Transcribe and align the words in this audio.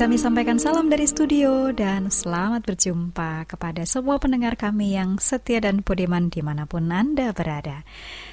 kami 0.00 0.16
sampaikan 0.16 0.56
salam 0.56 0.88
dari 0.88 1.04
studio 1.04 1.76
dan 1.76 2.08
selamat 2.08 2.64
berjumpa 2.64 3.44
kepada 3.44 3.84
semua 3.84 4.16
pendengar 4.16 4.56
kami 4.56 4.96
yang 4.96 5.20
setia 5.20 5.60
dan 5.60 5.84
budiman 5.84 6.32
di 6.32 6.40
mana 6.40 6.64
pun 6.64 6.88
Anda 6.88 7.36
berada. 7.36 7.84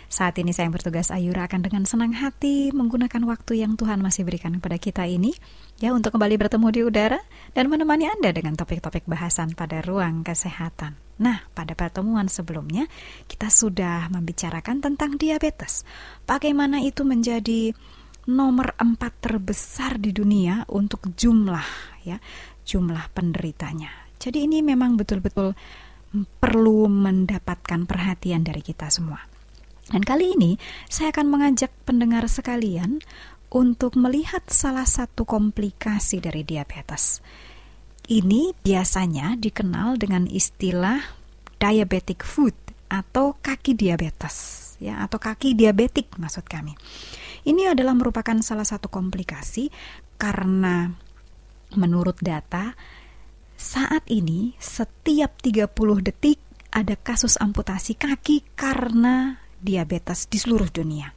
Saat 0.08 0.40
ini 0.40 0.56
saya 0.56 0.72
yang 0.72 0.80
bertugas 0.80 1.12
Ayura 1.12 1.44
akan 1.44 1.68
dengan 1.68 1.84
senang 1.84 2.16
hati 2.16 2.72
menggunakan 2.72 3.20
waktu 3.28 3.68
yang 3.68 3.76
Tuhan 3.76 4.00
masih 4.00 4.24
berikan 4.24 4.56
kepada 4.56 4.80
kita 4.80 5.04
ini 5.12 5.36
ya 5.84 5.92
untuk 5.92 6.16
kembali 6.16 6.40
bertemu 6.40 6.68
di 6.72 6.82
udara 6.88 7.20
dan 7.52 7.68
menemani 7.68 8.08
Anda 8.16 8.32
dengan 8.32 8.56
topik-topik 8.56 9.04
bahasan 9.04 9.52
pada 9.52 9.84
ruang 9.84 10.24
kesehatan. 10.24 10.96
Nah, 11.20 11.52
pada 11.52 11.76
pertemuan 11.76 12.32
sebelumnya 12.32 12.88
kita 13.28 13.52
sudah 13.52 14.08
membicarakan 14.08 14.80
tentang 14.80 15.20
diabetes. 15.20 15.84
Bagaimana 16.24 16.80
itu 16.80 17.04
menjadi 17.04 17.76
nomor 18.28 18.76
empat 18.76 19.24
terbesar 19.24 19.96
di 19.98 20.12
dunia 20.12 20.68
untuk 20.68 21.16
jumlah 21.16 21.68
ya 22.04 22.20
jumlah 22.68 23.16
penderitanya. 23.16 24.12
Jadi 24.20 24.44
ini 24.44 24.60
memang 24.60 25.00
betul-betul 25.00 25.56
perlu 26.40 26.92
mendapatkan 26.92 27.88
perhatian 27.88 28.44
dari 28.44 28.60
kita 28.60 28.92
semua. 28.92 29.24
Dan 29.88 30.04
kali 30.04 30.36
ini 30.36 30.60
saya 30.92 31.16
akan 31.16 31.28
mengajak 31.32 31.72
pendengar 31.88 32.28
sekalian 32.28 33.00
untuk 33.48 33.96
melihat 33.96 34.44
salah 34.52 34.84
satu 34.84 35.24
komplikasi 35.24 36.20
dari 36.20 36.44
diabetes. 36.44 37.24
Ini 38.08 38.56
biasanya 38.60 39.40
dikenal 39.40 39.96
dengan 39.96 40.28
istilah 40.28 41.00
diabetic 41.60 42.24
foot 42.24 42.56
atau 42.88 43.36
kaki 43.40 43.76
diabetes 43.76 44.68
ya 44.80 45.04
atau 45.04 45.20
kaki 45.20 45.56
diabetik 45.56 46.16
maksud 46.16 46.48
kami. 46.48 46.76
Ini 47.48 47.72
adalah 47.72 47.96
merupakan 47.96 48.36
salah 48.44 48.68
satu 48.68 48.92
komplikasi 48.92 49.72
karena 50.20 50.92
menurut 51.80 52.20
data 52.20 52.76
saat 53.56 54.04
ini 54.12 54.52
setiap 54.60 55.40
30 55.40 55.72
detik 56.04 56.44
ada 56.76 56.94
kasus 57.00 57.40
amputasi 57.40 57.96
kaki 57.96 58.44
karena 58.54 59.40
diabetes 59.64 60.28
di 60.28 60.38
seluruh 60.38 60.70
dunia. 60.70 61.10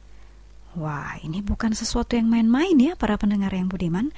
Wah, 0.79 1.19
ini 1.19 1.43
bukan 1.43 1.75
sesuatu 1.75 2.15
yang 2.15 2.31
main-main 2.31 2.79
ya 2.79 2.95
para 2.95 3.19
pendengar 3.19 3.51
yang 3.51 3.67
budiman. 3.67 4.09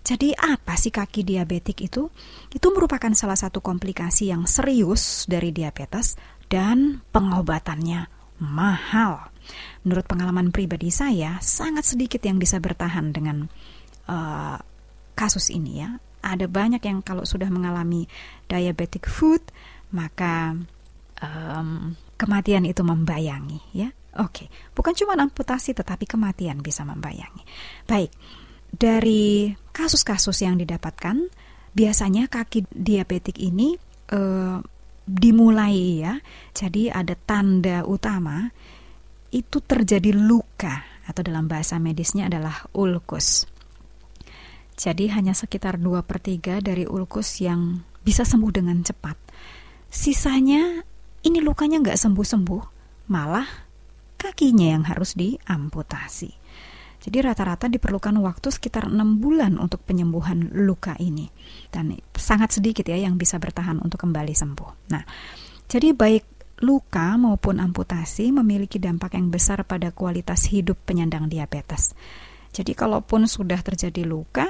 Jadi 0.00 0.32
apa 0.32 0.74
sih 0.80 0.88
kaki 0.88 1.28
diabetik 1.28 1.84
itu? 1.84 2.08
Itu 2.50 2.72
merupakan 2.72 3.12
salah 3.12 3.36
satu 3.36 3.60
komplikasi 3.60 4.32
yang 4.32 4.48
serius 4.48 5.28
dari 5.28 5.52
diabetes 5.52 6.16
dan 6.48 7.04
pengobatannya 7.12 8.08
mahal. 8.40 9.29
Menurut 9.86 10.06
pengalaman 10.06 10.50
pribadi 10.50 10.92
saya, 10.92 11.38
sangat 11.40 11.88
sedikit 11.88 12.20
yang 12.24 12.36
bisa 12.36 12.58
bertahan 12.58 13.14
dengan 13.14 13.46
uh, 14.08 14.58
kasus 15.14 15.52
ini 15.52 15.84
ya. 15.84 15.96
Ada 16.20 16.48
banyak 16.48 16.84
yang 16.84 17.00
kalau 17.00 17.24
sudah 17.24 17.48
mengalami 17.48 18.04
diabetic 18.44 19.08
foot, 19.08 19.40
maka 19.92 20.52
um, 21.20 21.96
kematian 22.20 22.68
itu 22.68 22.84
membayangi 22.84 23.60
ya. 23.72 23.88
Oke, 24.18 24.50
bukan 24.74 24.92
cuma 24.92 25.14
amputasi 25.14 25.70
tetapi 25.70 26.04
kematian 26.04 26.60
bisa 26.60 26.82
membayangi. 26.82 27.46
Baik, 27.86 28.10
dari 28.74 29.54
kasus-kasus 29.70 30.42
yang 30.42 30.58
didapatkan, 30.58 31.30
biasanya 31.70 32.26
kaki 32.26 32.66
diabetik 32.74 33.38
ini 33.38 33.78
uh, 34.10 34.58
dimulai 35.06 36.02
ya. 36.02 36.18
Jadi 36.54 36.90
ada 36.90 37.14
tanda 37.14 37.86
utama 37.86 38.50
itu 39.30 39.62
terjadi 39.62 40.10
luka 40.14 40.82
atau 41.06 41.22
dalam 41.22 41.46
bahasa 41.50 41.78
medisnya 41.78 42.30
adalah 42.30 42.66
ulkus. 42.74 43.46
Jadi 44.80 45.12
hanya 45.12 45.36
sekitar 45.36 45.76
2 45.76 46.02
per 46.06 46.18
3 46.22 46.64
dari 46.64 46.88
ulkus 46.88 47.42
yang 47.44 47.84
bisa 48.00 48.24
sembuh 48.24 48.52
dengan 48.54 48.80
cepat. 48.80 49.16
Sisanya 49.90 50.80
ini 51.20 51.38
lukanya 51.44 51.84
nggak 51.84 52.00
sembuh-sembuh, 52.00 52.62
malah 53.12 53.44
kakinya 54.16 54.72
yang 54.72 54.84
harus 54.88 55.12
diamputasi. 55.12 56.30
Jadi 57.00 57.16
rata-rata 57.24 57.64
diperlukan 57.68 58.12
waktu 58.20 58.52
sekitar 58.52 58.92
enam 58.92 59.20
bulan 59.20 59.56
untuk 59.56 59.80
penyembuhan 59.84 60.52
luka 60.52 60.96
ini. 61.00 61.32
Dan 61.72 61.96
sangat 62.12 62.60
sedikit 62.60 62.84
ya 62.84 63.00
yang 63.00 63.16
bisa 63.16 63.40
bertahan 63.40 63.80
untuk 63.80 64.04
kembali 64.04 64.36
sembuh. 64.36 64.92
Nah, 64.92 65.00
jadi 65.64 65.96
baik 65.96 66.39
luka 66.60 67.16
maupun 67.16 67.58
amputasi 67.60 68.32
memiliki 68.32 68.76
dampak 68.76 69.16
yang 69.16 69.32
besar 69.32 69.64
pada 69.64 69.92
kualitas 69.92 70.48
hidup 70.48 70.76
penyandang 70.84 71.26
diabetes. 71.26 71.96
Jadi 72.50 72.76
kalaupun 72.76 73.24
sudah 73.24 73.62
terjadi 73.62 74.04
luka, 74.04 74.44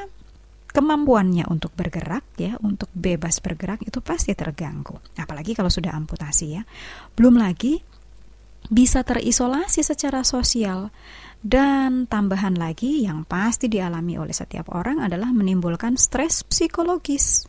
kemampuannya 0.70 1.46
untuk 1.50 1.74
bergerak 1.74 2.24
ya, 2.38 2.56
untuk 2.62 2.88
bebas 2.94 3.38
bergerak 3.42 3.82
itu 3.86 3.98
pasti 4.02 4.32
terganggu. 4.34 4.98
Apalagi 5.18 5.52
kalau 5.54 5.70
sudah 5.70 5.94
amputasi 5.94 6.46
ya. 6.58 6.62
Belum 7.14 7.36
lagi 7.38 7.78
bisa 8.70 9.02
terisolasi 9.02 9.80
secara 9.80 10.22
sosial 10.22 10.92
dan 11.40 12.04
tambahan 12.04 12.54
lagi 12.60 13.02
yang 13.02 13.24
pasti 13.24 13.72
dialami 13.72 14.20
oleh 14.20 14.36
setiap 14.36 14.70
orang 14.76 15.00
adalah 15.00 15.32
menimbulkan 15.32 15.96
stres 15.96 16.44
psikologis. 16.44 17.48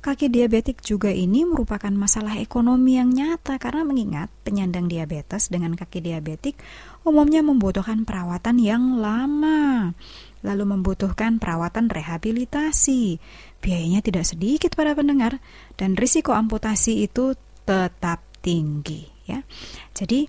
Kaki 0.00 0.32
diabetik 0.32 0.80
juga 0.80 1.12
ini 1.12 1.44
merupakan 1.44 1.92
masalah 1.92 2.40
ekonomi 2.40 2.96
yang 2.96 3.12
nyata 3.12 3.60
karena 3.60 3.84
mengingat 3.84 4.32
penyandang 4.48 4.88
diabetes 4.88 5.52
dengan 5.52 5.76
kaki 5.76 6.00
diabetik 6.00 6.56
umumnya 7.04 7.44
membutuhkan 7.44 8.08
perawatan 8.08 8.56
yang 8.64 8.96
lama, 8.96 9.92
lalu 10.40 10.64
membutuhkan 10.64 11.36
perawatan 11.36 11.92
rehabilitasi. 11.92 13.20
Biayanya 13.60 14.00
tidak 14.00 14.24
sedikit 14.24 14.72
para 14.72 14.96
pendengar 14.96 15.36
dan 15.76 16.00
risiko 16.00 16.32
amputasi 16.32 17.04
itu 17.04 17.36
tetap 17.68 18.24
tinggi 18.40 19.04
ya. 19.28 19.44
Jadi 19.92 20.24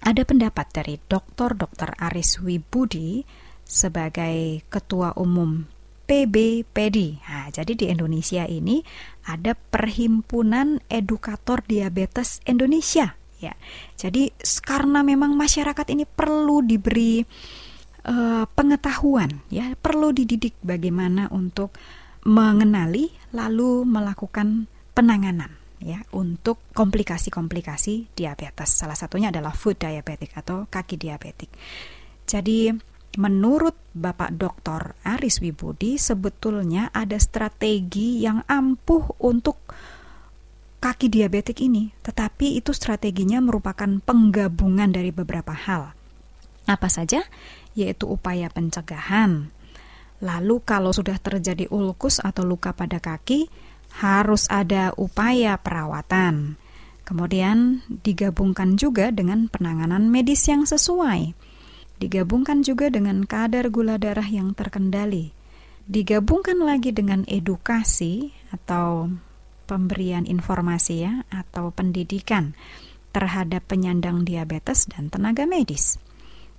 ada 0.00 0.24
pendapat 0.24 0.64
dari 0.72 0.96
Dr. 0.96 1.60
Dr. 1.60 1.92
Aris 2.08 2.40
Wibudi 2.40 3.20
sebagai 3.68 4.64
ketua 4.72 5.12
umum 5.20 5.68
PBPD. 6.08 7.20
Nah, 7.20 7.52
jadi 7.52 7.72
di 7.76 7.86
Indonesia 7.92 8.48
ini 8.48 8.80
ada 9.28 9.52
Perhimpunan 9.52 10.80
Edukator 10.88 11.60
Diabetes 11.68 12.40
Indonesia 12.48 13.12
ya. 13.44 13.52
Jadi 14.00 14.32
karena 14.64 15.04
memang 15.04 15.36
masyarakat 15.36 15.84
ini 15.92 16.08
perlu 16.08 16.64
diberi 16.64 17.20
uh, 18.08 18.44
pengetahuan 18.48 19.44
ya, 19.52 19.76
perlu 19.76 20.16
dididik 20.16 20.56
bagaimana 20.64 21.28
untuk 21.28 21.76
mengenali 22.24 23.12
lalu 23.36 23.84
melakukan 23.84 24.66
penanganan 24.96 25.54
ya 25.78 26.02
untuk 26.16 26.58
komplikasi-komplikasi 26.74 28.16
diabetes. 28.16 28.74
Salah 28.74 28.98
satunya 28.98 29.30
adalah 29.30 29.54
food 29.54 29.78
diabetic 29.78 30.34
atau 30.34 30.66
kaki 30.66 30.98
diabetik. 30.98 31.52
Jadi 32.26 32.74
Menurut 33.18 33.74
Bapak 33.98 34.30
Dr. 34.38 34.94
Aris 35.02 35.42
Wibudi, 35.42 35.98
sebetulnya 35.98 36.94
ada 36.94 37.18
strategi 37.18 38.22
yang 38.22 38.46
ampuh 38.46 39.18
untuk 39.18 39.58
kaki 40.78 41.10
diabetik 41.10 41.58
ini, 41.58 41.90
tetapi 42.06 42.54
itu 42.54 42.70
strateginya 42.70 43.42
merupakan 43.42 43.90
penggabungan 44.06 44.94
dari 44.94 45.10
beberapa 45.10 45.50
hal. 45.50 45.98
Apa 46.70 46.86
saja? 46.86 47.26
Yaitu 47.74 48.06
upaya 48.06 48.54
pencegahan. 48.54 49.50
Lalu 50.22 50.62
kalau 50.62 50.94
sudah 50.94 51.18
terjadi 51.18 51.66
ulkus 51.74 52.22
atau 52.22 52.46
luka 52.46 52.70
pada 52.70 53.02
kaki, 53.02 53.50
harus 53.98 54.46
ada 54.46 54.94
upaya 54.94 55.58
perawatan. 55.58 56.54
Kemudian 57.02 57.82
digabungkan 58.06 58.78
juga 58.78 59.10
dengan 59.10 59.50
penanganan 59.50 60.06
medis 60.06 60.46
yang 60.46 60.70
sesuai 60.70 61.47
digabungkan 61.98 62.62
juga 62.62 62.88
dengan 62.88 63.26
kadar 63.26 63.70
gula 63.74 63.98
darah 63.98 64.26
yang 64.26 64.54
terkendali, 64.54 65.34
digabungkan 65.90 66.62
lagi 66.62 66.94
dengan 66.94 67.26
edukasi 67.26 68.30
atau 68.54 69.10
pemberian 69.68 70.24
informasi 70.24 70.94
ya 71.04 71.28
atau 71.28 71.74
pendidikan 71.74 72.56
terhadap 73.12 73.66
penyandang 73.68 74.24
diabetes 74.24 74.88
dan 74.88 75.12
tenaga 75.12 75.44
medis. 75.44 76.00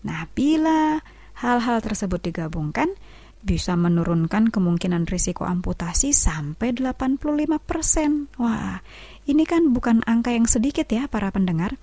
Nah, 0.06 0.28
bila 0.32 1.02
hal-hal 1.40 1.80
tersebut 1.80 2.20
digabungkan, 2.20 2.94
bisa 3.40 3.80
menurunkan 3.80 4.52
kemungkinan 4.52 5.08
risiko 5.08 5.48
amputasi 5.48 6.12
sampai 6.12 6.76
85%. 6.76 8.36
Wah, 8.36 8.84
ini 9.24 9.44
kan 9.48 9.72
bukan 9.72 10.04
angka 10.04 10.36
yang 10.36 10.44
sedikit 10.44 10.92
ya 10.92 11.08
para 11.08 11.32
pendengar 11.32 11.80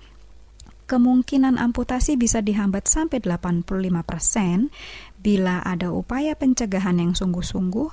kemungkinan 0.87 1.59
amputasi 1.59 2.15
bisa 2.15 2.39
dihambat 2.39 2.87
sampai 2.87 3.19
85% 3.19 4.71
bila 5.19 5.59
ada 5.59 5.91
upaya 5.91 6.33
pencegahan 6.39 7.03
yang 7.03 7.11
sungguh-sungguh, 7.11 7.89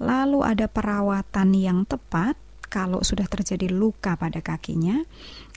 lalu 0.00 0.40
ada 0.40 0.66
perawatan 0.66 1.52
yang 1.52 1.84
tepat 1.84 2.40
kalau 2.68 3.04
sudah 3.04 3.28
terjadi 3.28 3.68
luka 3.68 4.16
pada 4.16 4.40
kakinya, 4.40 5.04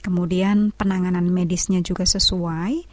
kemudian 0.04 0.72
penanganan 0.76 1.28
medisnya 1.28 1.80
juga 1.84 2.04
sesuai. 2.04 2.84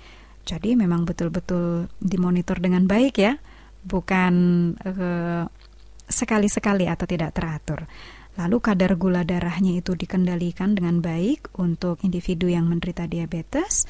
Jadi 0.48 0.76
memang 0.76 1.04
betul-betul 1.04 1.92
dimonitor 2.00 2.60
dengan 2.64 2.88
baik 2.88 3.16
ya, 3.20 3.36
bukan 3.84 4.34
uh, 4.80 5.44
sekali-sekali 6.08 6.88
atau 6.88 7.06
tidak 7.06 7.36
teratur. 7.36 7.86
Lalu 8.40 8.58
kadar 8.64 8.96
gula 8.96 9.28
darahnya 9.28 9.84
itu 9.84 10.00
dikendalikan 10.00 10.72
dengan 10.72 11.04
baik 11.04 11.52
untuk 11.60 12.00
individu 12.08 12.48
yang 12.48 12.72
menderita 12.72 13.04
diabetes 13.04 13.84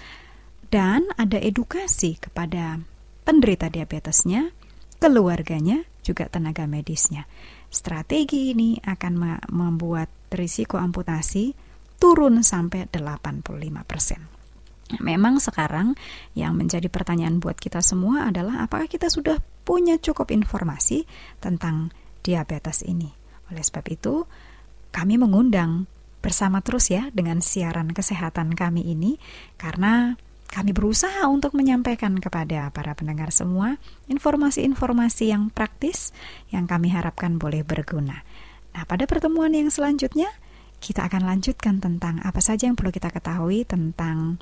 dan 0.74 1.06
ada 1.22 1.38
edukasi 1.38 2.18
kepada 2.18 2.82
penderita 3.22 3.70
diabetesnya, 3.70 4.50
keluarganya, 4.98 5.86
juga 6.02 6.26
tenaga 6.26 6.66
medisnya. 6.66 7.30
Strategi 7.70 8.50
ini 8.50 8.82
akan 8.82 9.46
membuat 9.54 10.10
risiko 10.34 10.82
amputasi 10.82 11.54
turun 12.02 12.42
sampai 12.42 12.90
85 12.90 13.46
persen. 13.86 14.26
Memang 14.98 15.38
sekarang 15.38 15.94
yang 16.34 16.58
menjadi 16.58 16.90
pertanyaan 16.90 17.38
buat 17.38 17.62
kita 17.62 17.86
semua 17.86 18.26
adalah 18.26 18.66
apakah 18.66 18.90
kita 18.90 19.14
sudah 19.14 19.38
punya 19.62 20.02
cukup 20.02 20.34
informasi 20.34 21.06
tentang 21.38 21.94
diabetes 22.26 22.82
ini. 22.82 23.19
Oleh 23.50 23.64
sebab 23.66 23.86
itu, 23.90 24.26
kami 24.90 25.18
mengundang 25.22 25.86
bersama 26.20 26.60
terus 26.60 26.92
ya 26.92 27.08
dengan 27.16 27.40
siaran 27.40 27.96
kesehatan 27.96 28.52
kami 28.52 28.84
ini 28.84 29.16
karena 29.56 30.20
kami 30.50 30.74
berusaha 30.74 31.30
untuk 31.30 31.54
menyampaikan 31.54 32.18
kepada 32.18 32.74
para 32.74 32.98
pendengar 32.98 33.30
semua 33.30 33.78
informasi-informasi 34.10 35.30
yang 35.30 35.54
praktis 35.54 36.10
yang 36.50 36.66
kami 36.66 36.90
harapkan 36.90 37.38
boleh 37.38 37.62
berguna. 37.62 38.26
Nah, 38.74 38.84
pada 38.90 39.06
pertemuan 39.06 39.54
yang 39.54 39.70
selanjutnya, 39.70 40.30
kita 40.82 41.06
akan 41.06 41.30
lanjutkan 41.30 41.78
tentang 41.78 42.18
apa 42.26 42.42
saja 42.42 42.66
yang 42.66 42.74
perlu 42.74 42.90
kita 42.90 43.14
ketahui 43.14 43.62
tentang 43.62 44.42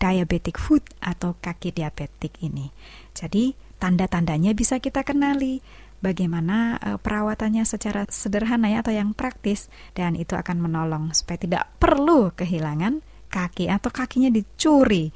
diabetic 0.00 0.56
foot 0.56 0.86
atau 1.04 1.36
kaki 1.36 1.76
diabetik 1.76 2.40
ini. 2.40 2.72
Jadi, 3.12 3.52
tanda-tandanya 3.76 4.56
bisa 4.56 4.80
kita 4.80 5.04
kenali 5.04 5.60
bagaimana 5.98 6.78
uh, 6.78 6.98
perawatannya 6.98 7.66
secara 7.66 8.06
sederhana 8.08 8.70
ya 8.70 8.80
atau 8.82 8.94
yang 8.94 9.14
praktis 9.14 9.66
dan 9.94 10.14
itu 10.14 10.34
akan 10.38 10.62
menolong 10.62 11.10
supaya 11.14 11.38
tidak 11.38 11.64
perlu 11.82 12.30
kehilangan 12.34 13.02
kaki 13.28 13.68
atau 13.68 13.92
kakinya 13.92 14.32
dicuri 14.32 15.12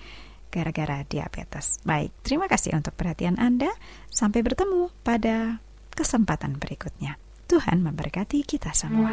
gara-gara 0.53 1.01
diabetes. 1.09 1.81
Baik, 1.81 2.13
terima 2.21 2.45
kasih 2.45 2.77
untuk 2.77 2.93
perhatian 2.93 3.41
Anda. 3.41 3.73
Sampai 4.13 4.45
bertemu 4.45 4.93
pada 5.01 5.65
kesempatan 5.97 6.61
berikutnya. 6.61 7.17
Tuhan 7.49 7.81
memberkati 7.81 8.45
kita 8.45 8.77
semua. 8.77 9.13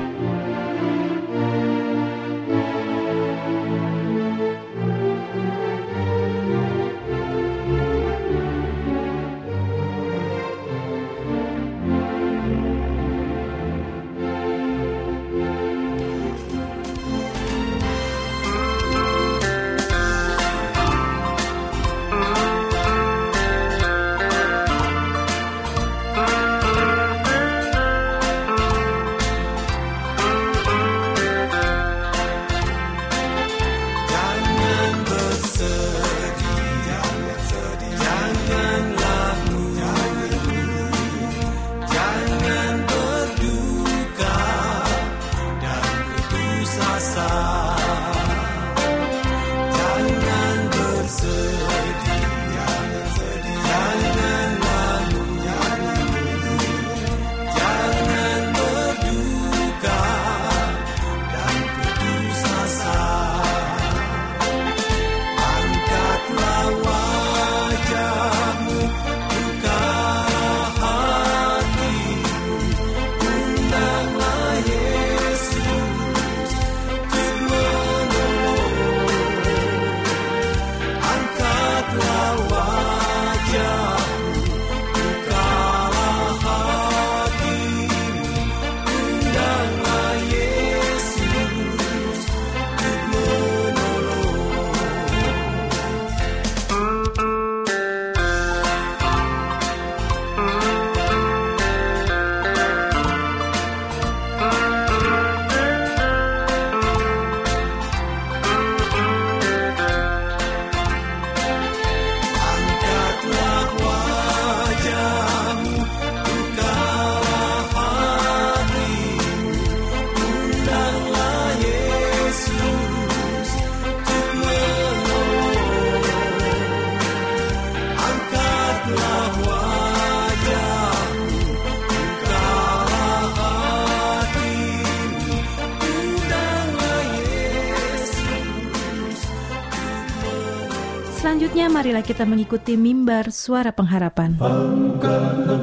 Selanjutnya 141.41 141.73
marilah 141.73 142.05
kita 142.05 142.21
mengikuti 142.21 142.77
mimbar 142.77 143.33
suara 143.33 143.73
pengharapan. 143.73 144.37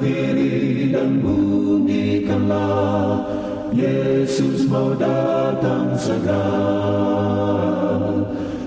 Diri 0.02 0.90
dan 0.90 1.22
Yesus 3.70 4.66
mau 4.66 4.90
datang 4.98 5.94
segera. 5.94 6.50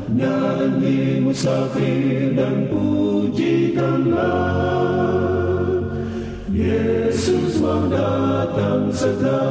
Nyanyi 0.07 1.19
musafir 1.19 2.31
dan 2.31 2.71
pujikanlah 2.71 4.23
Yesus 6.47 7.59
mau 7.59 7.91
datang 7.91 8.87
segera. 8.87 9.43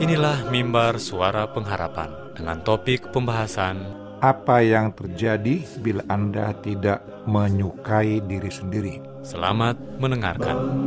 Inilah 0.00 0.48
mimbar 0.48 0.96
suara 0.96 1.52
pengharapan 1.52 2.32
dengan 2.32 2.64
topik 2.64 3.12
pembahasan 3.12 4.00
apa 4.22 4.62
yang 4.62 4.94
terjadi 4.94 5.66
bila 5.82 6.06
Anda 6.06 6.54
tidak 6.62 7.02
menyukai 7.26 8.22
diri 8.22 8.54
sendiri. 8.54 9.02
Selamat 9.26 9.74
mendengarkan. 9.98 10.86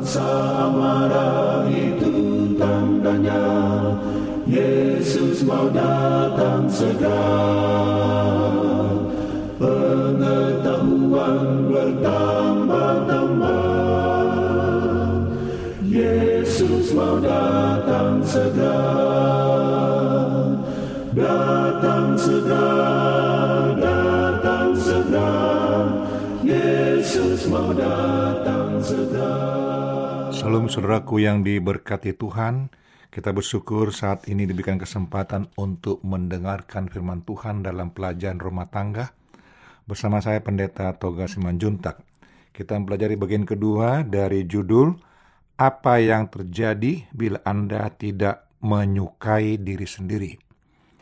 Itu 1.67 2.15
tandanya 2.55 3.43
Yesus 4.47 5.43
mau 5.43 5.67
datang 5.67 6.71
segera. 6.71 7.27
Pengetahuan 9.59 11.67
bertambah-tambah. 11.67 13.67
Yesus 15.83 16.95
mau 16.95 17.19
datang 17.23 18.19
segera, 18.23 19.44
Salam 30.35 30.69
saudaraku 30.69 31.23
yang 31.25 31.41
diberkati 31.41 32.13
Tuhan, 32.13 32.69
kita 33.09 33.33
bersyukur 33.33 33.89
saat 33.89 34.27
ini 34.29 34.45
diberikan 34.45 34.77
kesempatan 34.77 35.49
untuk 35.57 36.03
mendengarkan 36.05 36.91
firman 36.91 37.23
Tuhan 37.23 37.63
dalam 37.63 37.95
pelajaran 37.95 38.37
rumah 38.37 38.69
tangga 38.69 39.09
bersama 39.87 40.21
saya 40.21 40.43
Pendeta 40.43 40.93
Toga 40.99 41.25
Simanjuntak. 41.25 42.03
Kita 42.51 42.75
mempelajari 42.75 43.15
bagian 43.15 43.47
kedua 43.47 44.03
dari 44.03 44.43
judul 44.43 44.91
Apa 45.55 46.03
yang 46.03 46.27
terjadi 46.27 47.07
bila 47.15 47.39
Anda 47.47 47.87
tidak 47.95 48.51
menyukai 48.59 49.55
diri 49.55 49.87
sendiri. 49.87 50.35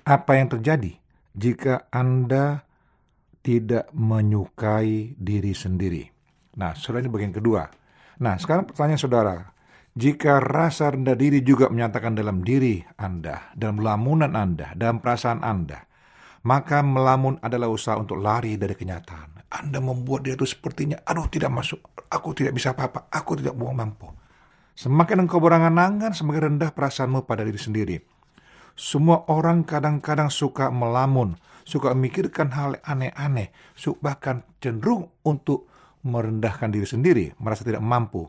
Apa 0.06 0.38
yang 0.38 0.54
terjadi 0.54 0.94
jika 1.34 1.90
Anda 1.90 2.62
tidak 3.42 3.90
menyukai 3.98 5.18
diri 5.18 5.58
sendiri? 5.58 6.13
Nah, 6.54 6.78
saudara 6.78 7.06
ini 7.06 7.10
bagian 7.10 7.34
kedua. 7.34 7.66
Nah, 8.22 8.38
sekarang 8.38 8.70
pertanyaan 8.70 9.02
saudara, 9.02 9.36
jika 9.94 10.42
rasa 10.42 10.94
rendah 10.94 11.18
diri 11.18 11.42
juga 11.42 11.70
menyatakan 11.70 12.14
dalam 12.14 12.42
diri 12.42 12.82
Anda, 12.98 13.54
dalam 13.58 13.82
lamunan 13.82 14.34
Anda, 14.34 14.74
dalam 14.78 15.02
perasaan 15.02 15.42
Anda, 15.42 15.86
maka 16.46 16.82
melamun 16.82 17.42
adalah 17.42 17.70
usaha 17.70 17.98
untuk 17.98 18.22
lari 18.22 18.58
dari 18.58 18.74
kenyataan. 18.78 19.46
Anda 19.54 19.78
membuat 19.78 20.26
dia 20.26 20.34
itu 20.34 20.50
sepertinya, 20.50 20.98
aduh 21.06 21.30
tidak 21.30 21.54
masuk, 21.54 21.82
aku 22.10 22.34
tidak 22.34 22.58
bisa 22.58 22.74
apa-apa, 22.74 23.10
aku 23.14 23.38
tidak 23.38 23.54
buang 23.54 23.78
mampu. 23.78 24.10
Semakin 24.74 25.30
engkau 25.30 25.38
berangan-angan, 25.38 26.18
semakin 26.18 26.58
rendah 26.58 26.74
perasaanmu 26.74 27.30
pada 27.30 27.46
diri 27.46 27.62
sendiri. 27.62 27.98
Semua 28.74 29.30
orang 29.30 29.62
kadang-kadang 29.62 30.34
suka 30.34 30.74
melamun, 30.74 31.38
suka 31.62 31.94
memikirkan 31.94 32.50
hal 32.50 32.82
aneh-aneh, 32.82 33.54
bahkan 34.02 34.42
cenderung 34.58 35.14
untuk 35.22 35.70
merendahkan 36.04 36.70
diri 36.70 36.88
sendiri, 36.88 37.26
merasa 37.40 37.64
tidak 37.64 37.82
mampu, 37.82 38.28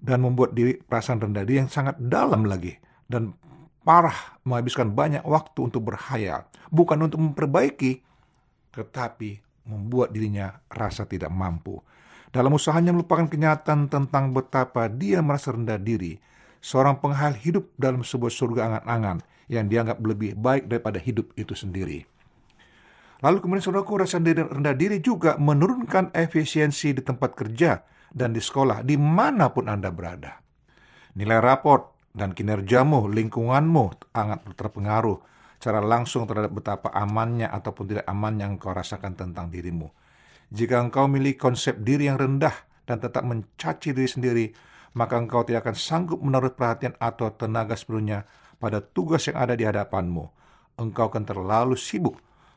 dan 0.00 0.20
membuat 0.20 0.52
diri 0.56 0.76
perasaan 0.80 1.20
rendah 1.20 1.44
diri 1.44 1.64
yang 1.64 1.72
sangat 1.72 1.96
dalam 2.00 2.44
lagi, 2.44 2.76
dan 3.08 3.32
parah 3.84 4.40
menghabiskan 4.44 4.92
banyak 4.92 5.24
waktu 5.24 5.72
untuk 5.72 5.88
berhayal, 5.88 6.44
bukan 6.68 7.08
untuk 7.08 7.20
memperbaiki, 7.20 8.04
tetapi 8.76 9.40
membuat 9.66 10.12
dirinya 10.12 10.60
rasa 10.68 11.08
tidak 11.08 11.32
mampu. 11.32 11.80
Dalam 12.30 12.54
usahanya 12.54 12.94
melupakan 12.94 13.26
kenyataan 13.26 13.90
tentang 13.90 14.30
betapa 14.30 14.86
dia 14.86 15.18
merasa 15.18 15.50
rendah 15.50 15.80
diri, 15.80 16.20
seorang 16.62 17.00
penghayal 17.00 17.34
hidup 17.34 17.64
dalam 17.74 18.06
sebuah 18.06 18.30
surga 18.30 18.60
angan-angan 18.70 19.18
yang 19.50 19.66
dianggap 19.66 19.98
lebih 19.98 20.38
baik 20.38 20.70
daripada 20.70 21.02
hidup 21.02 21.34
itu 21.34 21.58
sendiri. 21.58 22.06
Lalu 23.20 23.36
kemudian 23.44 23.64
saudaraku 23.64 24.00
rasa 24.00 24.16
rendah 24.20 24.72
diri 24.72 25.04
juga 25.04 25.36
menurunkan 25.36 26.16
efisiensi 26.16 26.96
di 26.96 27.02
tempat 27.04 27.36
kerja 27.36 27.84
dan 28.08 28.32
di 28.32 28.40
sekolah, 28.40 28.80
di 28.80 28.96
mana 28.96 29.52
pun 29.52 29.68
Anda 29.68 29.92
berada. 29.92 30.40
Nilai 31.20 31.38
raport 31.38 32.10
dan 32.16 32.32
kinerjamu, 32.32 33.12
lingkunganmu 33.12 33.84
sangat 34.08 34.40
terpengaruh 34.56 35.20
secara 35.60 35.84
langsung 35.84 36.24
terhadap 36.24 36.56
betapa 36.56 36.88
amannya 36.96 37.44
ataupun 37.44 37.92
tidak 37.92 38.08
amannya 38.08 38.48
yang 38.48 38.52
engkau 38.56 38.72
rasakan 38.72 39.12
tentang 39.12 39.52
dirimu. 39.52 39.92
Jika 40.48 40.80
engkau 40.80 41.04
milih 41.04 41.36
konsep 41.36 41.76
diri 41.84 42.08
yang 42.08 42.16
rendah 42.16 42.56
dan 42.88 43.04
tetap 43.04 43.22
mencaci 43.28 43.92
diri 43.92 44.08
sendiri, 44.08 44.46
maka 44.96 45.20
engkau 45.20 45.44
tidak 45.44 45.68
akan 45.68 45.76
sanggup 45.76 46.18
menaruh 46.24 46.56
perhatian 46.56 46.96
atau 46.96 47.30
tenaga 47.36 47.76
sepenuhnya 47.76 48.24
pada 48.56 48.80
tugas 48.80 49.28
yang 49.28 49.36
ada 49.36 49.52
di 49.54 49.68
hadapanmu. 49.68 50.24
Engkau 50.80 51.12
akan 51.12 51.28
terlalu 51.28 51.76
sibuk 51.76 52.16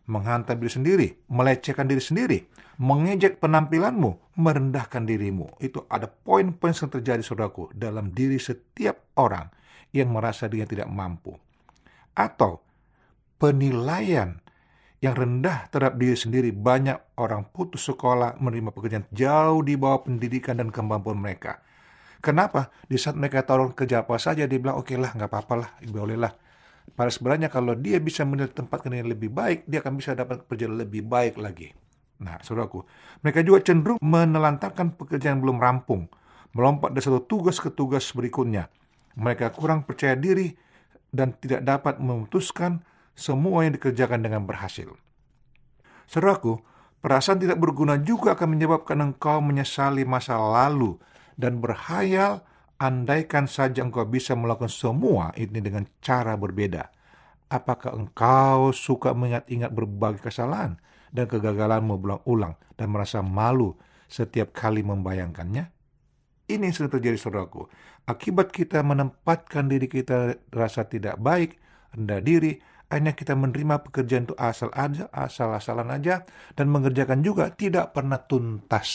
menghantam 0.09 0.59
diri 0.59 0.71
sendiri, 0.71 1.07
melecehkan 1.31 1.87
diri 1.87 2.03
sendiri, 2.03 2.39
mengejek 2.79 3.39
penampilanmu, 3.39 4.35
merendahkan 4.35 5.07
dirimu. 5.07 5.55
Itu 5.63 5.87
ada 5.87 6.09
poin-poin 6.09 6.75
yang 6.75 6.91
terjadi, 6.91 7.21
saudaraku, 7.23 7.71
dalam 7.71 8.11
diri 8.11 8.41
setiap 8.41 9.15
orang 9.15 9.47
yang 9.95 10.11
merasa 10.11 10.49
dirinya 10.49 10.69
tidak 10.69 10.89
mampu. 10.91 11.37
Atau 12.13 12.61
penilaian 13.39 14.43
yang 15.03 15.19
rendah 15.19 15.67
terhadap 15.67 15.99
diri 15.99 16.15
sendiri. 16.15 16.49
Banyak 16.55 17.19
orang 17.19 17.51
putus 17.51 17.83
sekolah 17.91 18.39
menerima 18.39 18.71
pekerjaan 18.71 19.05
jauh 19.11 19.59
di 19.59 19.75
bawah 19.75 20.07
pendidikan 20.07 20.55
dan 20.55 20.71
kemampuan 20.71 21.19
mereka. 21.19 21.59
Kenapa? 22.23 22.71
Di 22.87 22.95
saat 22.95 23.19
mereka 23.19 23.43
taruh 23.43 23.75
kerja 23.75 24.07
apa 24.07 24.15
saja, 24.15 24.47
dia 24.47 24.55
bilang, 24.55 24.79
oke 24.79 24.95
okay 24.95 24.95
lah, 24.95 25.11
nggak 25.11 25.27
apa-apa 25.27 25.53
lah, 25.59 25.69
bolehlah. 25.91 26.31
Pada 26.93 27.09
sebenarnya 27.09 27.49
kalau 27.49 27.73
dia 27.73 27.97
bisa 27.97 28.27
menilai 28.27 28.51
tempat 28.51 28.83
kerja 28.85 29.01
lebih 29.01 29.31
baik, 29.33 29.65
dia 29.65 29.81
akan 29.81 29.93
bisa 29.97 30.13
dapat 30.13 30.45
pekerjaan 30.45 30.77
lebih 30.77 31.07
baik 31.07 31.39
lagi. 31.39 31.73
Nah, 32.21 32.37
saudaraku, 32.43 32.85
mereka 33.25 33.41
juga 33.41 33.65
cenderung 33.65 33.97
menelantarkan 33.97 34.93
pekerjaan 34.93 35.39
yang 35.39 35.41
belum 35.41 35.57
rampung, 35.57 36.05
melompat 36.53 36.93
dari 36.93 37.03
satu 37.03 37.25
tugas 37.25 37.57
ke 37.57 37.73
tugas 37.73 38.13
berikutnya. 38.13 38.69
Mereka 39.17 39.57
kurang 39.57 39.89
percaya 39.89 40.13
diri 40.13 40.53
dan 41.09 41.33
tidak 41.37 41.65
dapat 41.65 41.97
memutuskan 41.97 42.85
semua 43.13 43.65
yang 43.65 43.73
dikerjakan 43.77 44.21
dengan 44.21 44.45
berhasil. 44.45 44.89
Saudaraku, 46.05 46.61
perasaan 47.01 47.41
tidak 47.41 47.57
berguna 47.57 47.97
juga 48.01 48.37
akan 48.37 48.57
menyebabkan 48.57 48.97
engkau 49.01 49.41
menyesali 49.41 50.05
masa 50.05 50.37
lalu 50.37 50.97
dan 51.37 51.57
berhayal 51.57 52.45
andaikan 52.83 53.47
saja 53.47 53.79
engkau 53.79 54.03
bisa 54.03 54.35
melakukan 54.35 54.67
semua 54.67 55.31
ini 55.39 55.63
dengan 55.63 55.87
cara 56.03 56.35
berbeda. 56.35 56.91
Apakah 57.47 57.95
engkau 57.95 58.75
suka 58.75 59.15
mengingat-ingat 59.15 59.71
berbagai 59.71 60.19
kesalahan 60.19 60.75
dan 61.15 61.25
kegagalanmu 61.31 61.95
berulang-ulang 61.95 62.59
dan 62.75 62.91
merasa 62.91 63.23
malu 63.23 63.79
setiap 64.11 64.51
kali 64.51 64.83
membayangkannya? 64.83 65.71
Ini 66.43 66.59
yang 66.59 66.75
sering 66.75 66.91
terjadi 66.91 67.15
saudaraku. 67.15 67.71
Akibat 68.03 68.51
kita 68.51 68.83
menempatkan 68.83 69.71
diri 69.71 69.87
kita 69.87 70.35
rasa 70.51 70.83
tidak 70.83 71.15
baik, 71.23 71.55
rendah 71.95 72.19
diri, 72.19 72.59
hanya 72.91 73.15
kita 73.15 73.31
menerima 73.31 73.79
pekerjaan 73.87 74.27
itu 74.27 74.35
asal 74.35 74.67
aja, 74.75 75.07
asal-asalan 75.15 75.87
aja, 75.87 76.27
dan 76.59 76.67
mengerjakan 76.67 77.23
juga 77.23 77.47
tidak 77.55 77.95
pernah 77.95 78.19
tuntas. 78.19 78.89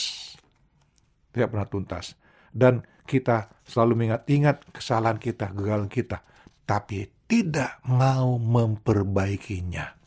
Tidak 1.33 1.49
pernah 1.49 1.65
tuntas. 1.65 2.13
Dan 2.53 2.85
kita 3.09 3.49
selalu 3.65 4.05
mengingat-ingat 4.05 4.69
kesalahan 4.69 5.17
kita, 5.17 5.49
kegagalan 5.49 5.89
kita, 5.89 6.21
tapi 6.69 7.09
tidak 7.25 7.81
mau 7.89 8.37
memperbaikinya. 8.37 9.97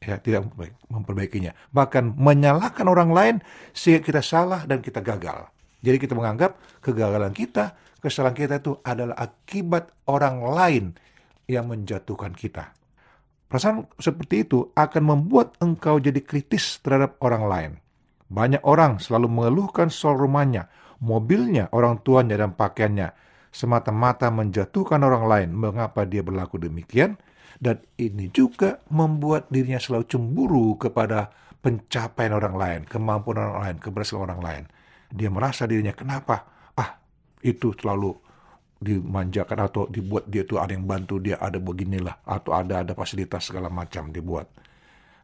Ya, 0.00 0.16
tidak 0.18 0.50
memperbaikinya. 0.88 1.54
Bahkan 1.70 2.18
menyalahkan 2.18 2.88
orang 2.88 3.10
lain 3.14 3.36
sehingga 3.70 4.02
kita 4.02 4.24
salah 4.24 4.64
dan 4.66 4.82
kita 4.82 5.04
gagal. 5.04 5.46
Jadi 5.84 5.96
kita 6.00 6.16
menganggap 6.18 6.56
kegagalan 6.80 7.30
kita, 7.36 7.76
kesalahan 8.00 8.34
kita 8.34 8.58
itu 8.58 8.80
adalah 8.80 9.14
akibat 9.20 9.92
orang 10.08 10.40
lain 10.40 10.84
yang 11.46 11.68
menjatuhkan 11.68 12.32
kita. 12.32 12.72
Perasaan 13.50 13.82
seperti 13.98 14.46
itu 14.46 14.70
akan 14.72 15.02
membuat 15.04 15.58
engkau 15.58 15.98
jadi 15.98 16.22
kritis 16.22 16.78
terhadap 16.80 17.18
orang 17.20 17.44
lain. 17.44 17.72
Banyak 18.30 18.62
orang 18.62 19.02
selalu 19.02 19.26
mengeluhkan 19.26 19.90
soal 19.90 20.14
rumahnya, 20.14 20.70
mobilnya, 21.00 21.72
orang 21.72 22.00
tuanya, 22.04 22.36
dan 22.36 22.52
pakaiannya, 22.54 23.12
semata-mata 23.50 24.30
menjatuhkan 24.30 25.02
orang 25.02 25.24
lain 25.26 25.48
mengapa 25.50 26.06
dia 26.06 26.22
berlaku 26.22 26.60
demikian, 26.60 27.18
dan 27.58 27.82
ini 27.98 28.30
juga 28.30 28.80
membuat 28.88 29.50
dirinya 29.50 29.80
selalu 29.82 30.04
cemburu 30.06 30.78
kepada 30.78 31.32
pencapaian 31.60 32.32
orang 32.32 32.56
lain, 32.56 32.80
kemampuan 32.88 33.36
orang 33.36 33.58
lain, 33.60 33.76
keberhasilan 33.82 34.24
orang 34.30 34.40
lain. 34.40 34.64
Dia 35.10 35.28
merasa 35.28 35.66
dirinya, 35.66 35.92
kenapa? 35.92 36.46
Ah, 36.78 36.96
itu 37.42 37.74
selalu 37.76 38.16
dimanjakan 38.80 39.68
atau 39.68 39.84
dibuat 39.92 40.24
dia 40.24 40.48
tuh 40.48 40.56
ada 40.56 40.72
yang 40.72 40.88
bantu 40.88 41.20
dia 41.20 41.36
ada 41.36 41.60
beginilah 41.60 42.24
atau 42.24 42.56
ada 42.56 42.80
ada 42.80 42.96
fasilitas 42.96 43.52
segala 43.52 43.68
macam 43.68 44.08
dibuat. 44.08 44.48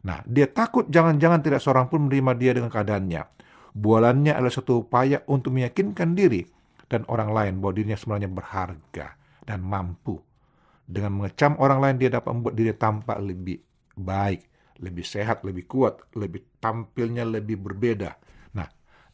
Nah, 0.05 0.21
dia 0.29 0.45
takut 0.45 0.85
jangan-jangan 0.85 1.41
tidak 1.41 1.59
seorang 1.65 1.89
pun 1.89 2.05
menerima 2.05 2.31
dia 2.37 2.51
dengan 2.53 2.69
keadaannya. 2.69 3.21
Bualannya 3.77 4.33
adalah 4.33 4.53
satu 4.53 4.87
upaya 4.87 5.21
untuk 5.29 5.53
meyakinkan 5.53 6.17
diri 6.17 6.41
dan 6.89 7.05
orang 7.11 7.29
lain 7.29 7.53
bahwa 7.61 7.73
dirinya 7.77 7.99
sebenarnya 7.99 8.31
berharga 8.31 9.07
dan 9.45 9.59
mampu. 9.61 10.17
Dengan 10.87 11.21
mengecam 11.21 11.59
orang 11.61 11.79
lain 11.83 11.95
dia 12.01 12.09
dapat 12.09 12.31
membuat 12.33 12.55
diri 12.57 12.73
tampak 12.73 13.17
lebih 13.21 13.61
baik, 13.93 14.41
lebih 14.81 15.05
sehat, 15.05 15.45
lebih 15.45 15.69
kuat, 15.69 15.99
lebih 16.17 16.57
tampilnya 16.57 17.27
lebih 17.27 17.59
berbeda 17.59 18.17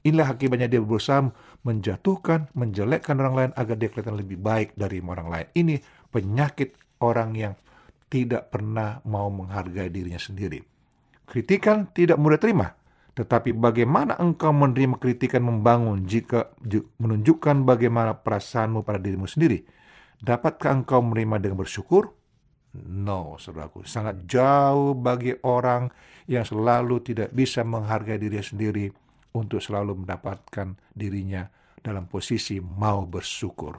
Inilah 0.04 0.36
akibatnya 0.36 0.68
dia 0.68 0.84
berusaha 0.84 1.32
menjatuhkan, 1.64 2.52
menjelekkan 2.60 3.16
orang 3.24 3.36
lain 3.40 3.52
agar 3.56 3.80
dia 3.80 3.88
kelihatan 3.88 4.20
lebih 4.20 4.36
baik 4.36 4.76
dari 4.76 5.00
orang 5.00 5.32
lain. 5.32 5.48
Ini 5.56 5.76
penyakit 6.12 7.00
orang 7.00 7.32
yang 7.40 7.54
tidak 8.12 8.52
pernah 8.52 9.00
mau 9.08 9.32
menghargai 9.32 9.88
dirinya 9.88 10.20
sendiri. 10.20 10.60
Kritikan 11.24 11.88
tidak 11.96 12.20
mudah 12.20 12.36
terima, 12.36 12.76
Tetapi 13.14 13.54
bagaimana 13.54 14.18
engkau 14.18 14.50
menerima 14.50 14.98
kritikan 14.98 15.46
membangun 15.46 16.10
jika 16.10 16.50
ju- 16.66 16.90
menunjukkan 16.98 17.62
bagaimana 17.62 18.18
perasaanmu 18.18 18.82
pada 18.82 18.98
dirimu 18.98 19.30
sendiri? 19.30 19.62
Dapatkah 20.18 20.74
engkau 20.82 21.06
menerima 21.06 21.38
dengan 21.38 21.62
bersyukur? 21.62 22.10
No, 22.74 23.38
saudaraku. 23.38 23.86
Sangat 23.86 24.26
jauh 24.26 24.98
bagi 24.98 25.38
orang 25.46 25.94
yang 26.26 26.42
selalu 26.42 27.06
tidak 27.06 27.30
bisa 27.30 27.62
menghargai 27.62 28.18
diri 28.18 28.42
sendiri 28.42 28.90
untuk 29.38 29.62
selalu 29.62 30.02
mendapatkan 30.02 30.74
dirinya 30.90 31.46
dalam 31.84 32.10
posisi 32.10 32.58
mau 32.58 33.06
bersyukur, 33.06 33.78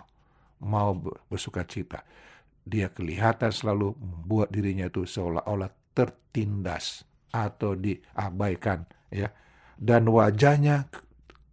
mau 0.62 0.94
ber- 0.94 1.26
bersuka 1.26 1.66
cita. 1.66 2.06
Dia 2.62 2.92
kelihatan 2.92 3.50
selalu 3.50 3.98
membuat 3.98 4.54
dirinya 4.54 4.86
itu 4.86 5.02
seolah-olah 5.02 5.72
tertindas 5.90 7.02
atau 7.34 7.74
diabaikan, 7.74 8.86
ya. 9.14 9.30
Dan 9.78 10.10
wajahnya 10.10 10.90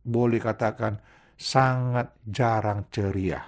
boleh 0.01 0.41
katakan 0.41 0.97
sangat 1.37 2.17
jarang 2.25 2.89
ceria, 2.89 3.41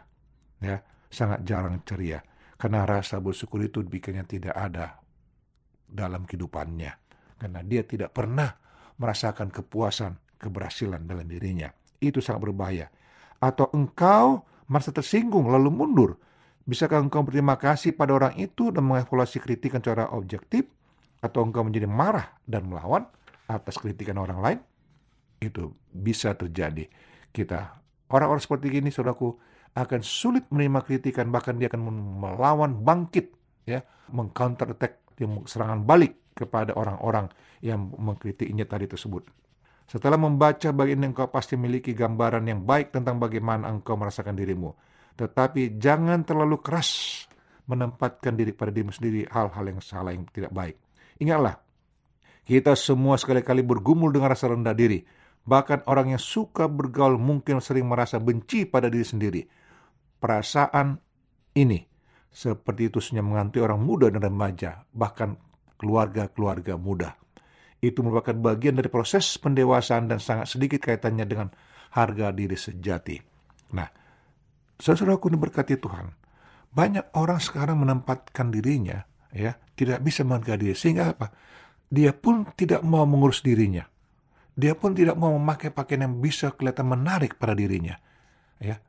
ya, 0.61 0.77
sangat 1.09 1.41
jarang 1.45 1.81
ceria. 1.85 2.21
Karena 2.57 2.85
rasa 2.85 3.19
bersyukur 3.19 3.59
itu 3.65 3.81
bikinnya 3.83 4.23
tidak 4.23 4.55
ada 4.55 4.97
dalam 5.89 6.23
kehidupannya. 6.25 6.93
Karena 7.37 7.59
dia 7.65 7.83
tidak 7.83 8.15
pernah 8.15 8.49
merasakan 8.97 9.51
kepuasan, 9.51 10.39
keberhasilan 10.39 11.03
dalam 11.03 11.27
dirinya. 11.27 11.67
Itu 11.99 12.23
sangat 12.23 12.49
berbahaya. 12.49 12.87
Atau 13.43 13.67
engkau 13.75 14.47
merasa 14.71 14.95
tersinggung 14.95 15.51
lalu 15.51 15.69
mundur. 15.69 16.11
Bisakah 16.63 17.03
engkau 17.03 17.27
berterima 17.27 17.59
kasih 17.59 17.91
pada 17.91 18.15
orang 18.15 18.39
itu 18.39 18.71
dan 18.71 18.87
mengevaluasi 18.87 19.43
kritikan 19.43 19.83
secara 19.83 20.15
objektif? 20.15 20.63
Atau 21.19 21.43
engkau 21.43 21.67
menjadi 21.67 21.87
marah 21.87 22.31
dan 22.47 22.71
melawan 22.71 23.03
atas 23.49 23.75
kritikan 23.79 24.19
orang 24.19 24.39
lain? 24.39 24.59
Itu 25.39 25.75
bisa 25.91 26.35
terjadi. 26.37 26.87
Kita 27.33 27.59
orang-orang 28.13 28.43
seperti 28.43 28.71
ini, 28.71 28.89
saudaraku, 28.93 29.35
akan 29.73 30.01
sulit 30.05 30.45
menerima 30.53 30.85
kritikan 30.85 31.33
bahkan 31.33 31.57
dia 31.57 31.65
akan 31.65 31.81
melawan 32.21 32.85
bangkit 32.85 33.33
ya 33.65 33.81
mengcounter 34.13 34.77
attack 34.77 35.01
serangan 35.49 35.81
balik 35.81 36.33
kepada 36.37 36.77
orang-orang 36.77 37.29
yang 37.61 37.89
mengkritiknya 37.97 38.69
tadi 38.69 38.85
tersebut. 38.85 39.25
Setelah 39.89 40.17
membaca 40.17 40.69
bagian 40.73 41.05
yang 41.05 41.13
engkau 41.13 41.29
pasti 41.29 41.53
memiliki 41.53 41.93
gambaran 41.93 42.45
yang 42.49 42.61
baik 42.65 42.93
tentang 42.95 43.21
bagaimana 43.21 43.69
engkau 43.69 43.93
merasakan 43.99 44.33
dirimu. 44.33 44.73
Tetapi 45.13 45.77
jangan 45.77 46.25
terlalu 46.25 46.57
keras 46.65 47.21
menempatkan 47.69 48.33
diri 48.33 48.51
pada 48.51 48.73
dirimu 48.73 48.89
sendiri 48.89 49.29
hal-hal 49.29 49.65
yang 49.69 49.79
salah 49.79 50.11
yang 50.11 50.25
tidak 50.33 50.49
baik. 50.49 50.75
Ingatlah, 51.21 51.61
kita 52.43 52.75
semua 52.75 53.15
sekali-kali 53.15 53.63
bergumul 53.63 54.11
dengan 54.11 54.31
rasa 54.31 54.51
rendah 54.51 54.75
diri. 54.75 55.03
Bahkan 55.43 55.87
orang 55.91 56.15
yang 56.15 56.23
suka 56.23 56.71
bergaul 56.71 57.19
mungkin 57.19 57.59
sering 57.59 57.87
merasa 57.87 58.19
benci 58.19 58.63
pada 58.63 58.87
diri 58.87 59.03
sendiri. 59.03 59.41
Perasaan 60.19 60.95
ini 61.59 61.83
seperti 62.31 62.89
itu 62.89 63.03
sebenarnya 63.03 63.27
menghantui 63.27 63.61
orang 63.61 63.81
muda 63.83 64.07
dan 64.07 64.23
remaja, 64.23 64.87
bahkan 64.95 65.35
keluarga-keluarga 65.75 66.79
muda. 66.79 67.19
Itu 67.83 67.99
merupakan 68.01 68.33
bagian 68.33 68.79
dari 68.79 68.87
proses 68.87 69.35
pendewasaan 69.35 70.07
dan 70.07 70.23
sangat 70.23 70.55
sedikit 70.55 70.79
kaitannya 70.79 71.27
dengan 71.27 71.51
harga 71.91 72.31
diri 72.31 72.55
sejati. 72.55 73.19
Nah, 73.75 73.91
saudaraku 74.79 75.27
diberkati 75.35 75.75
Tuhan, 75.75 76.07
banyak 76.71 77.13
orang 77.19 77.37
sekarang 77.43 77.83
menempatkan 77.83 78.49
dirinya 78.49 79.03
ya 79.29 79.53
tidak 79.77 80.01
bisa 80.01 80.25
menghargai 80.25 80.57
diri 80.57 80.73
sehingga 80.77 81.13
apa? 81.13 81.29
Dia 81.93 82.09
pun 82.09 82.49
tidak 82.57 82.81
mau 82.81 83.05
mengurus 83.05 83.45
dirinya. 83.45 83.85
Dia 84.57 84.73
pun 84.73 84.97
tidak 84.97 85.13
mau 85.13 85.37
memakai 85.37 85.69
pakaian 85.69 86.09
yang 86.09 86.17
bisa 86.17 86.49
kelihatan 86.57 86.89
menarik 86.89 87.37
pada 87.37 87.53
dirinya. 87.53 88.01
Ya, 88.57 88.81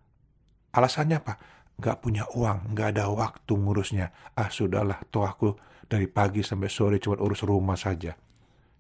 Alasannya 0.74 1.22
apa? 1.22 1.34
Gak 1.78 2.02
punya 2.02 2.26
uang, 2.34 2.74
gak 2.74 2.98
ada 2.98 3.06
waktu 3.10 3.52
ngurusnya. 3.54 4.10
Ah 4.34 4.50
sudahlah, 4.50 5.06
toh 5.10 5.22
aku 5.22 5.54
dari 5.86 6.10
pagi 6.10 6.42
sampai 6.42 6.66
sore 6.66 6.98
cuma 6.98 7.14
urus 7.22 7.46
rumah 7.46 7.78
saja. 7.78 8.18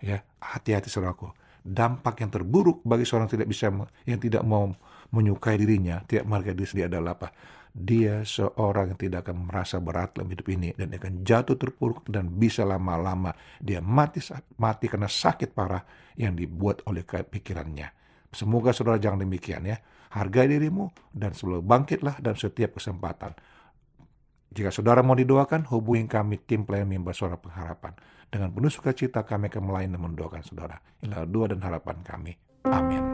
Ya, 0.02 0.26
hati-hati 0.42 0.90
saudaraku. 0.90 1.30
Dampak 1.64 2.20
yang 2.20 2.34
terburuk 2.34 2.82
bagi 2.84 3.06
seorang 3.06 3.30
tidak 3.30 3.48
bisa 3.48 3.70
yang 4.04 4.20
tidak 4.20 4.42
mau 4.44 4.74
menyukai 5.12 5.58
dirinya, 5.60 6.00
tidak 6.06 6.24
menghargai 6.28 6.56
diri 6.56 6.68
sendiri 6.68 6.88
adalah 6.94 7.18
apa? 7.18 7.28
Dia 7.74 8.22
seorang 8.22 8.94
yang 8.94 9.00
tidak 9.00 9.26
akan 9.26 9.50
merasa 9.50 9.82
berat 9.82 10.14
dalam 10.14 10.30
hidup 10.30 10.46
ini 10.46 10.70
dan 10.78 10.94
akan 10.94 11.26
jatuh 11.26 11.58
terpuruk 11.58 12.06
dan 12.06 12.30
bisa 12.30 12.62
lama-lama 12.62 13.34
dia 13.58 13.82
mati 13.82 14.22
mati 14.62 14.86
karena 14.86 15.10
sakit 15.10 15.50
parah 15.50 15.82
yang 16.14 16.38
dibuat 16.38 16.86
oleh 16.86 17.02
pikirannya. 17.02 17.90
Semoga 18.30 18.70
saudara 18.70 19.02
jangan 19.02 19.26
demikian 19.26 19.66
ya. 19.66 19.78
Hargai 20.14 20.46
dirimu 20.46 20.94
dan 21.10 21.34
selalu 21.34 21.66
bangkitlah 21.66 22.22
dalam 22.22 22.38
setiap 22.38 22.78
kesempatan. 22.78 23.34
Jika 24.54 24.70
saudara 24.70 25.02
mau 25.02 25.18
didoakan, 25.18 25.66
hubungi 25.66 26.06
kami 26.06 26.38
tim 26.46 26.62
pelayan 26.62 26.86
mimbar 26.86 27.10
suara 27.10 27.34
pengharapan. 27.34 27.98
Dengan 28.30 28.54
penuh 28.54 28.70
sukacita 28.70 29.26
kami 29.26 29.50
akan 29.50 29.62
melayani 29.66 29.98
dan 29.98 30.02
mendoakan 30.02 30.42
saudara. 30.46 30.78
Inilah 31.02 31.26
doa 31.26 31.46
dan 31.50 31.60
harapan 31.66 31.98
kami. 32.06 32.32
Amin. 32.70 33.13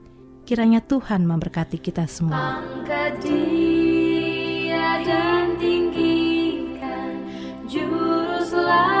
Kiranya 0.45 0.81
Tuhan 0.83 1.23
memberkati 1.29 1.77
kita 1.77 2.09
semua. 2.09 2.59
Dia 3.21 5.03
dan 5.05 5.59
tinggikan 5.59 7.27
Juru 7.69 8.41
selamat 8.45 9.00